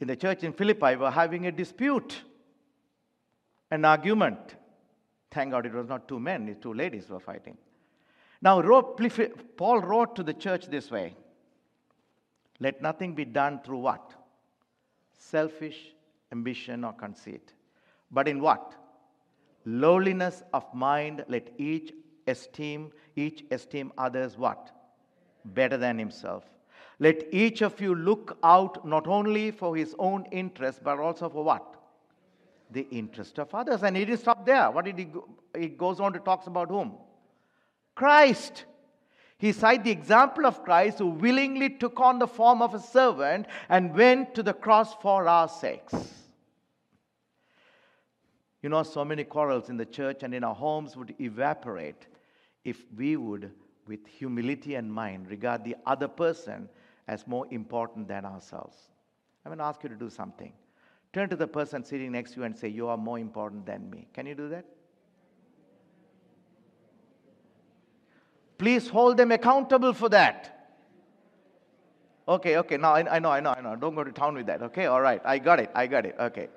[0.00, 2.22] in the church in Philippi were having a dispute,
[3.70, 4.56] an argument.
[5.30, 7.56] Thank God it was not two men, two ladies were fighting.
[8.42, 8.60] Now,
[9.56, 11.14] Paul wrote to the church this way
[12.60, 14.12] Let nothing be done through what?
[15.18, 15.92] Selfish
[16.32, 17.52] ambition or conceit.
[18.10, 18.74] But in what?
[19.64, 21.92] Lowliness of mind, let each
[22.26, 24.70] esteem, each esteem others what?
[25.44, 26.44] Better than himself.
[26.98, 31.44] Let each of you look out not only for his own interest, but also for
[31.44, 31.74] what?
[32.70, 33.82] The interest of others.
[33.82, 34.70] And he didn't stop there.
[34.70, 35.28] What did he go?
[35.56, 36.94] He goes on to talk about whom?
[37.94, 38.64] Christ.
[39.38, 43.46] He cites the example of Christ who willingly took on the form of a servant
[43.68, 45.94] and went to the cross for our sakes.
[48.62, 52.06] You know, so many quarrels in the church and in our homes would evaporate
[52.64, 53.52] if we would,
[53.86, 56.68] with humility and mind, regard the other person
[57.08, 58.76] as more important than ourselves.
[59.44, 60.52] I'm going to ask you to do something.
[61.12, 63.88] Turn to the person sitting next to you and say, You are more important than
[63.88, 64.06] me.
[64.12, 64.64] Can you do that?
[68.58, 70.52] Please hold them accountable for that.
[72.28, 73.76] Okay, okay, now I, I, know, I know, I know.
[73.76, 74.62] Don't go to town with that.
[74.62, 76.16] Okay, all right, I got it, I got it.
[76.18, 76.48] Okay.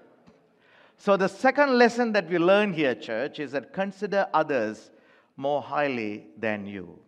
[0.98, 4.90] So, the second lesson that we learn here, church, is that consider others
[5.38, 7.00] more highly than you.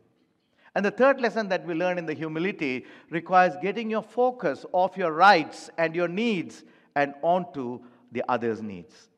[0.75, 4.95] And the third lesson that we learn in the humility requires getting your focus off
[4.95, 6.63] your rights and your needs
[6.95, 7.81] and onto
[8.11, 9.09] the other's needs.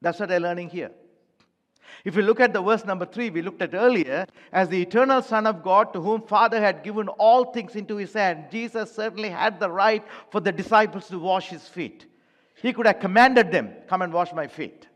[0.00, 0.90] That's what I'm learning here.
[2.04, 5.22] If we look at the verse number three, we looked at earlier, as the eternal
[5.22, 9.28] Son of God, to whom Father had given all things into his hand, Jesus certainly
[9.28, 12.06] had the right for the disciples to wash his feet.
[12.56, 14.88] He could have commanded them, Come and wash my feet.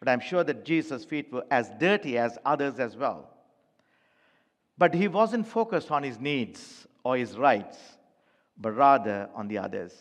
[0.00, 3.33] But I'm sure that Jesus' feet were as dirty as others as well.
[4.76, 7.78] But he wasn't focused on his needs or his rights,
[8.58, 9.94] but rather on the others.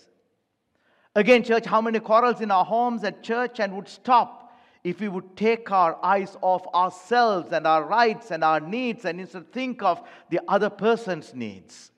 [1.16, 4.52] Again, church, how many quarrels in our homes at church and would stop
[4.84, 9.20] if we would take our eyes off ourselves and our rights and our needs and
[9.22, 11.92] instead think of the other person's needs.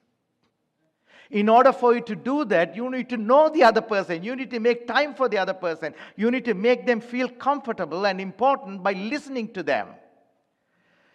[1.32, 4.24] In order for you to do that, you need to know the other person.
[4.24, 5.96] You need to make time for the other person.
[6.16, 9.88] You need to make them feel comfortable and important by listening to them.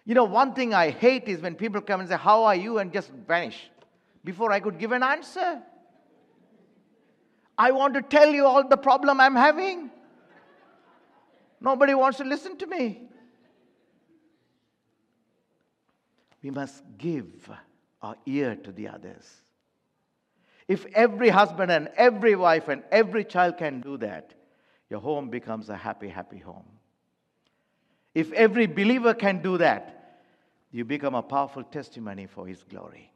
[0.05, 2.79] You know, one thing I hate is when people come and say, How are you?
[2.79, 3.71] and just vanish
[4.25, 5.63] before I could give an answer.
[7.57, 9.91] I want to tell you all the problem I'm having.
[11.61, 13.03] Nobody wants to listen to me.
[16.43, 17.51] We must give
[18.01, 19.27] our ear to the others.
[20.69, 24.33] If every husband and every wife and every child can do that,
[24.89, 26.80] your home becomes a happy, happy home.
[28.15, 30.23] If every believer can do that,
[30.73, 33.13] you become a powerful testimony for His glory.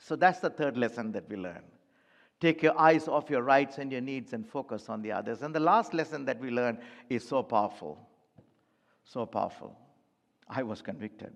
[0.00, 1.62] So that's the third lesson that we learn.
[2.40, 5.42] Take your eyes off your rights and your needs and focus on the others.
[5.42, 6.78] And the last lesson that we learn
[7.10, 7.98] is so powerful.
[9.04, 9.76] So powerful.
[10.48, 11.32] I was convicted.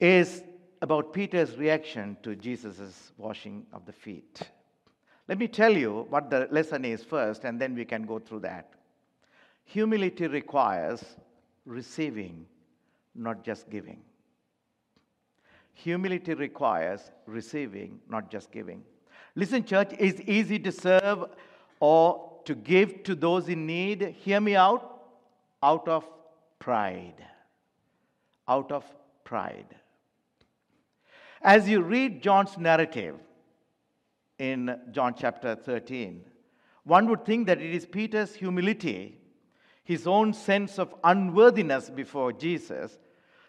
[0.00, 0.42] Is
[0.82, 4.42] about Peter's reaction to Jesus' washing of the feet.
[5.28, 8.40] Let me tell you what the lesson is first, and then we can go through
[8.40, 8.75] that.
[9.66, 11.04] Humility requires
[11.64, 12.46] receiving,
[13.14, 14.00] not just giving.
[15.74, 18.82] Humility requires receiving, not just giving.
[19.34, 21.26] Listen, church, it's easy to serve
[21.80, 24.14] or to give to those in need.
[24.20, 25.02] Hear me out.
[25.62, 26.06] Out of
[26.58, 27.22] pride.
[28.48, 28.84] Out of
[29.24, 29.74] pride.
[31.42, 33.16] As you read John's narrative
[34.38, 36.24] in John chapter 13,
[36.84, 39.18] one would think that it is Peter's humility,
[39.86, 42.98] his own sense of unworthiness before Jesus,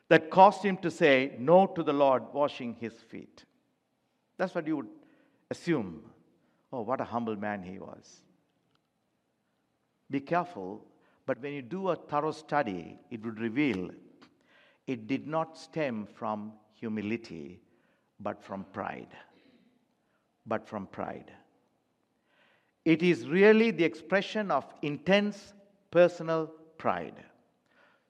[0.08, 3.44] that caused him to say no to the Lord washing his feet.
[4.38, 4.88] That's what you would
[5.50, 6.04] assume.
[6.72, 8.22] Oh, what a humble man he was.
[10.12, 10.86] Be careful,
[11.26, 13.90] but when you do a thorough study, it would reveal
[14.86, 17.60] it did not stem from humility,
[18.20, 19.10] but from pride.
[20.46, 21.32] But from pride.
[22.86, 25.56] It is really the expression of intense
[25.92, 27.24] personal pride.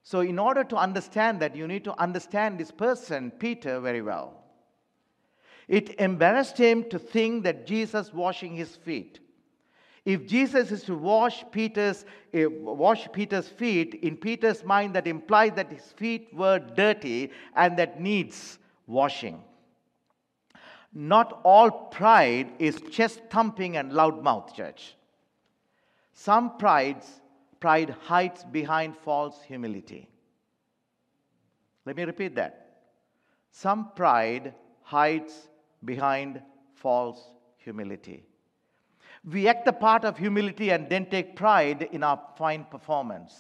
[0.04, 4.44] So, in order to understand that, you need to understand this person, Peter, very well.
[5.68, 9.20] It embarrassed him to think that Jesus washing his feet.
[10.06, 15.52] If Jesus is to wash Peter's, uh, wash Peter's feet, in Peter's mind, that implies
[15.56, 19.44] that his feet were dirty and that needs washing.
[20.94, 24.96] Not all pride is chest thumping and loud mouth, church.
[26.14, 27.20] Some prides
[27.60, 30.08] pride hides behind false humility.
[31.86, 32.82] Let me repeat that.
[33.52, 35.50] Some pride hides
[35.84, 36.42] behind
[36.76, 37.20] false
[37.58, 38.24] humility.
[39.30, 43.34] We act the part of humility and then take pride in our fine performance.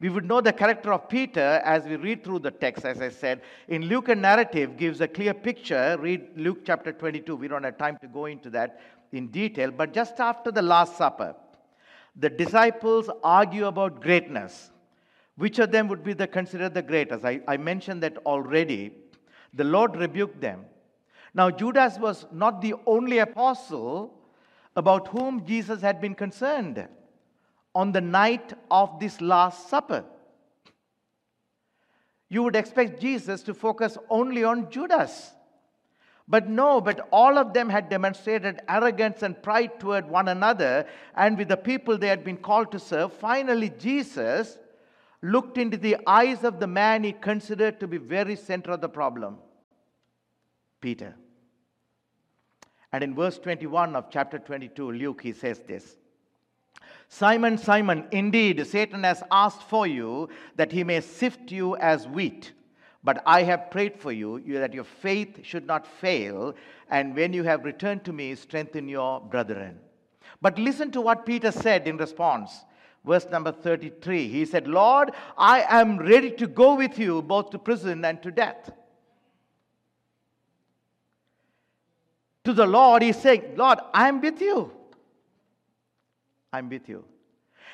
[0.00, 3.08] We would know the character of Peter as we read through the text, as I
[3.08, 3.42] said.
[3.68, 5.96] In Luke, a narrative gives a clear picture.
[6.00, 7.36] Read Luke chapter 22.
[7.36, 8.80] We don't have time to go into that
[9.12, 9.70] in detail.
[9.70, 11.36] But just after the Last Supper,
[12.16, 14.70] the disciples argue about greatness.
[15.36, 17.24] Which of them would be the, considered the greatest?
[17.24, 18.92] I, I mentioned that already.
[19.54, 20.66] The Lord rebuked them.
[21.34, 24.14] Now, Judas was not the only apostle
[24.76, 26.86] about whom Jesus had been concerned
[27.74, 30.04] on the night of this Last Supper.
[32.28, 35.32] You would expect Jesus to focus only on Judas.
[36.32, 41.36] But no, but all of them had demonstrated arrogance and pride toward one another and
[41.36, 43.12] with the people they had been called to serve.
[43.12, 44.56] Finally, Jesus
[45.20, 48.88] looked into the eyes of the man he considered to be very center of the
[48.88, 49.36] problem
[50.80, 51.14] Peter.
[52.94, 55.96] And in verse 21 of chapter 22, Luke, he says this
[57.08, 62.52] Simon, Simon, indeed, Satan has asked for you that he may sift you as wheat.
[63.04, 66.54] But I have prayed for you, that your faith should not fail,
[66.88, 69.80] and when you have returned to me, strengthen your brethren.
[70.40, 72.64] But listen to what Peter said in response.
[73.04, 74.28] Verse number 33.
[74.28, 78.30] He said, Lord, I am ready to go with you both to prison and to
[78.30, 78.70] death.
[82.44, 84.70] To the Lord, he's saying, Lord, I'm with you.
[86.52, 87.04] I'm with you.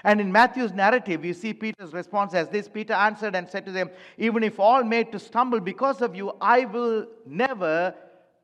[0.05, 3.73] And in Matthew's narrative, you see Peter's response as this Peter answered and said to
[3.73, 7.95] them, Even if all made to stumble because of you, I will never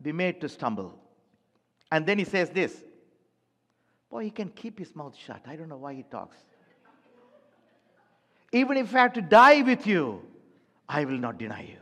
[0.02, 0.98] be made to stumble.
[1.92, 2.82] And then he says this
[4.10, 5.42] Boy, he can keep his mouth shut.
[5.46, 6.36] I don't know why he talks.
[8.52, 10.22] Even if I have to die with you,
[10.88, 11.78] I will not deny you.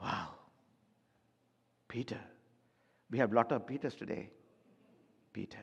[0.00, 0.28] Wow.
[1.88, 2.20] Peter.
[3.10, 4.28] We have a lot of Peters today.
[5.32, 5.58] Peter.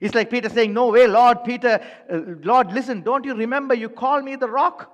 [0.00, 1.80] It's like Peter saying, No way, Lord, Peter,
[2.10, 4.92] uh, Lord, listen, don't you remember you called me the rock?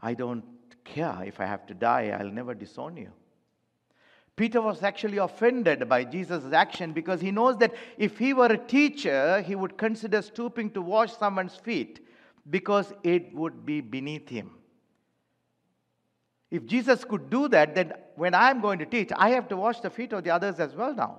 [0.00, 0.44] I don't
[0.84, 3.10] care if I have to die, I'll never disown you.
[4.36, 8.56] Peter was actually offended by Jesus' action because he knows that if he were a
[8.56, 12.06] teacher, he would consider stooping to wash someone's feet
[12.48, 14.52] because it would be beneath him.
[16.50, 19.80] If Jesus could do that, then when I'm going to teach, I have to wash
[19.80, 21.18] the feet of the others as well now.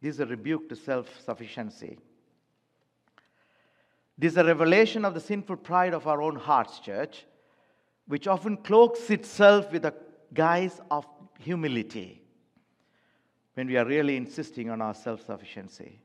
[0.00, 1.98] This is a rebuke to self sufficiency.
[4.16, 7.24] This is a revelation of the sinful pride of our own hearts, church,
[8.06, 9.94] which often cloaks itself with a
[10.34, 11.06] guise of
[11.38, 12.22] humility
[13.54, 16.00] when we are really insisting on our self sufficiency.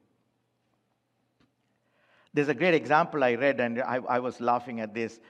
[2.33, 5.21] There's a great example I read, and I, I, was laughing at this.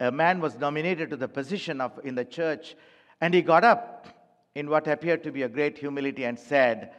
[0.00, 2.74] A man was nominated to the position of, in the church,
[3.20, 4.06] and he got up
[4.54, 6.92] in what appeared to be a great humility and said,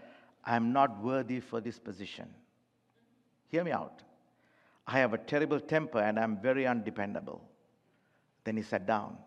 [0.46, 2.28] I am not worthy for this position.
[3.50, 4.04] Hear me out.
[4.88, 7.42] I have a terrible temper and I'm very undependable.
[8.44, 9.18] Then he sat down.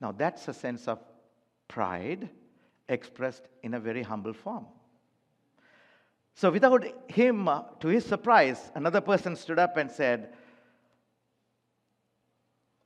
[0.00, 0.98] Now, that's a sense of
[1.68, 2.28] pride
[2.88, 4.66] expressed in a very humble form.
[6.34, 10.32] So, without him, uh, to his surprise, another person stood up and said,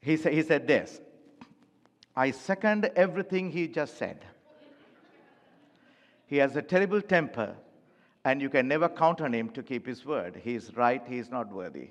[0.01, 1.01] he, sa- he said this
[2.15, 4.25] I second everything he just said.
[6.27, 7.55] He has a terrible temper,
[8.25, 10.41] and you can never count on him to keep his word.
[10.43, 11.91] He is right, he is not worthy.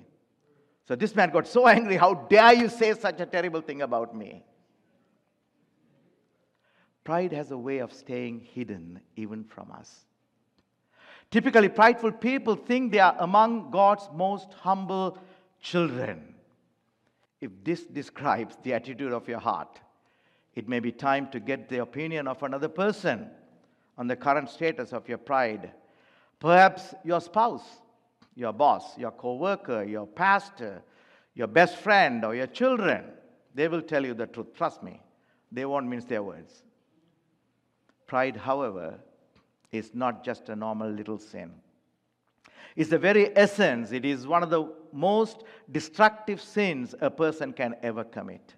[0.86, 1.96] So this man got so angry.
[1.96, 4.44] How dare you say such a terrible thing about me?
[7.02, 10.06] Pride has a way of staying hidden even from us.
[11.30, 15.18] Typically, prideful people think they are among God's most humble
[15.60, 16.34] children.
[17.40, 19.80] If this describes the attitude of your heart,
[20.54, 23.30] it may be time to get the opinion of another person
[23.98, 25.72] on the current status of your pride.
[26.38, 27.64] Perhaps your spouse,
[28.34, 30.82] your boss, your co worker, your pastor,
[31.34, 33.04] your best friend, or your children.
[33.54, 34.54] They will tell you the truth.
[34.54, 35.00] Trust me,
[35.50, 36.62] they won't mince their words.
[38.06, 38.98] Pride, however,
[39.72, 41.52] is not just a normal little sin.
[42.76, 47.74] It's the very essence, it is one of the most destructive sins a person can
[47.82, 48.55] ever commit.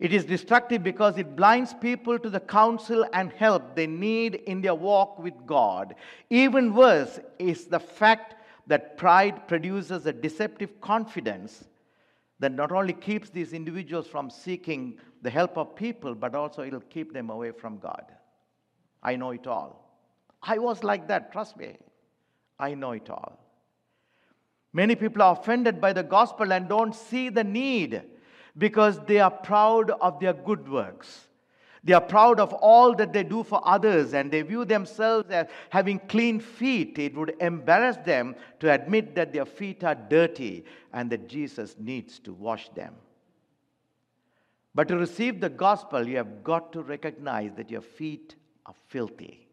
[0.00, 4.60] It is destructive because it blinds people to the counsel and help they need in
[4.60, 5.94] their walk with God.
[6.30, 8.34] Even worse is the fact
[8.66, 11.64] that pride produces a deceptive confidence
[12.40, 16.80] that not only keeps these individuals from seeking the help of people, but also it'll
[16.80, 18.04] keep them away from God.
[19.02, 19.80] I know it all.
[20.42, 21.76] I was like that, trust me.
[22.58, 23.38] I know it all.
[24.72, 28.02] Many people are offended by the gospel and don't see the need
[28.56, 31.26] because they are proud of their good works.
[31.82, 35.48] They are proud of all that they do for others and they view themselves as
[35.68, 36.98] having clean feet.
[36.98, 42.18] It would embarrass them to admit that their feet are dirty and that Jesus needs
[42.20, 42.94] to wash them.
[44.74, 48.34] But to receive the gospel, you have got to recognize that your feet
[48.64, 49.46] are filthy,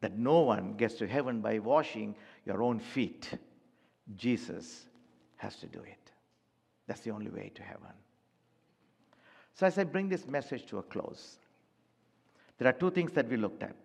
[0.00, 2.14] that no one gets to heaven by washing
[2.46, 3.28] your own feet.
[4.16, 4.86] Jesus
[5.36, 6.01] has to do it.
[6.86, 7.92] That's the only way to heaven.
[9.54, 11.38] So, as I bring this message to a close,
[12.58, 13.76] there are two things that we looked at.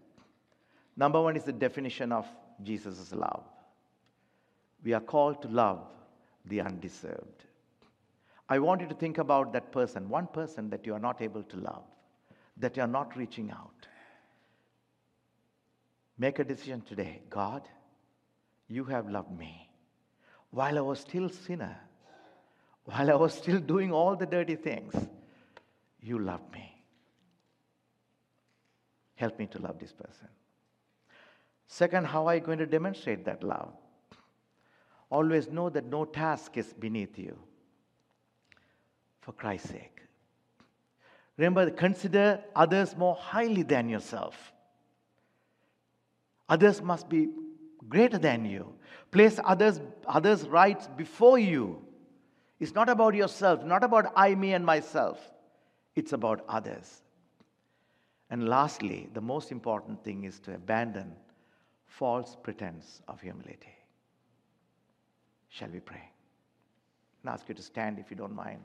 [0.95, 2.25] Number one is the definition of
[2.63, 3.43] Jesus' love.
[4.83, 5.81] We are called to love
[6.45, 7.45] the undeserved.
[8.49, 11.43] I want you to think about that person, one person that you are not able
[11.43, 11.83] to love,
[12.57, 13.87] that you are not reaching out.
[16.17, 17.67] Make a decision today God,
[18.67, 19.69] you have loved me.
[20.51, 21.77] While I was still sinner,
[22.87, 24.93] while I was still doing all the dirty things,
[26.01, 26.73] you love me.
[29.15, 30.29] Help me to love this person.
[31.67, 33.73] Second, how are you going to demonstrate that love?
[35.09, 37.37] Always know that no task is beneath you.
[39.19, 39.99] For Christ's sake.
[41.35, 44.53] Remember, consider others more highly than yourself.
[46.47, 47.27] Others must be
[47.89, 48.73] greater than you.
[49.11, 51.81] Place others, others' rights before you.
[52.59, 55.19] It's not about yourself, not about I, me, and myself
[55.97, 57.01] it's about others.
[58.29, 61.15] And lastly, the most important thing is to abandon
[61.87, 63.75] false pretense of humility.
[65.49, 66.03] Shall we pray?
[67.23, 68.59] And ask you to stand if you don't mind.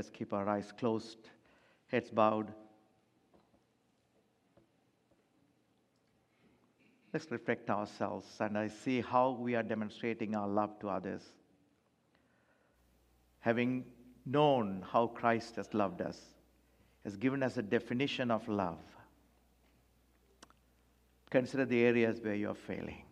[0.00, 1.28] Let's keep our eyes closed,
[1.88, 2.46] heads bowed.
[7.12, 11.20] Let's reflect ourselves and I see how we are demonstrating our love to others.
[13.40, 13.84] Having
[14.24, 16.18] known how Christ has loved us,
[17.04, 18.78] has given us a definition of love.
[21.28, 23.04] Consider the areas where you're failing.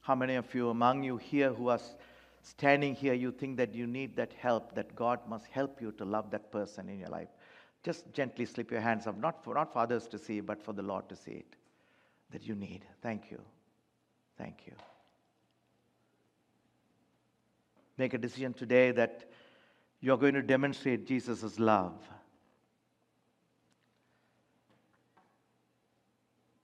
[0.00, 1.78] How many of you among you here who are
[2.42, 6.04] standing here, you think that you need that help, that God must help you to
[6.04, 7.28] love that person in your life.
[7.82, 10.72] Just gently slip your hands up, not for, not for others to see, but for
[10.72, 11.56] the Lord to see it,
[12.30, 12.84] that you need.
[13.02, 13.40] Thank you.
[14.36, 14.72] Thank you.
[17.96, 19.28] Make a decision today that
[20.00, 21.94] you're going to demonstrate Jesus' love.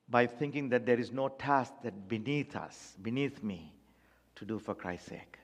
[0.08, 3.74] By thinking that there is no task that beneath us, beneath me,
[4.36, 5.38] to do for Christ's sake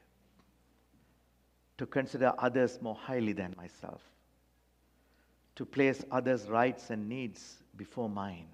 [1.79, 4.03] to consider others more highly than myself,
[5.57, 8.49] to place others' rights and needs before mine,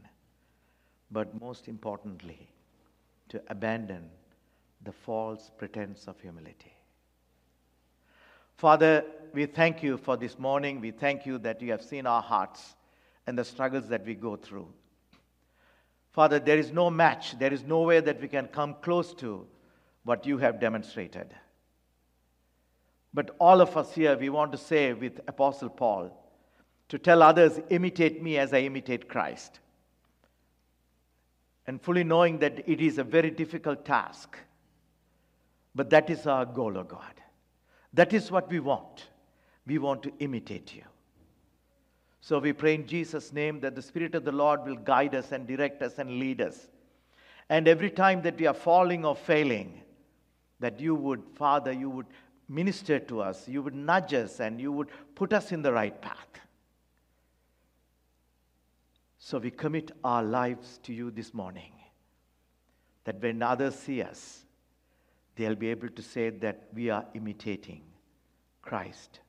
[1.11, 2.49] but most importantly,
[3.29, 4.09] to abandon
[4.85, 6.73] the false pretense of humility.
[8.57, 10.81] Father, we thank you for this morning.
[10.81, 12.75] We thank you that you have seen our hearts
[13.27, 14.69] and the struggles that we go through.
[16.11, 19.47] Father, there is no match, there is no way that we can come close to
[20.05, 21.35] what you have demonstrated.
[23.19, 26.17] But all of us here, we want to say with Apostle Paul,
[26.89, 29.59] to tell others, imitate me as I imitate Christ.
[31.67, 34.39] And fully knowing that it is a very difficult task.
[35.75, 37.15] But that is our goal, O oh God.
[37.93, 39.09] That is what we want.
[39.67, 40.85] We want to imitate you.
[42.21, 45.33] So we pray in Jesus' name that the Spirit of the Lord will guide us
[45.33, 46.69] and direct us and lead us.
[47.49, 49.83] And every time that we are falling or failing,
[50.61, 52.07] that you would, Father, you would
[52.49, 56.01] minister to us, you would nudge us, and you would put us in the right
[56.01, 56.27] path.
[59.19, 61.73] So we commit our lives to you this morning,
[63.05, 64.45] that when others see us,
[65.37, 67.83] they'll be able to say that we are imitating
[68.63, 69.21] Christ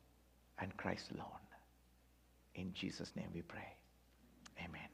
[0.60, 1.28] and Christ alone.
[2.56, 3.68] In Jesus' name we pray.
[4.60, 4.89] Amen.